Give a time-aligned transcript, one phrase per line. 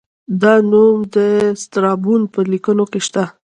[0.41, 1.17] دا نوم د
[1.61, 3.23] سترابون په لیکنو کې شته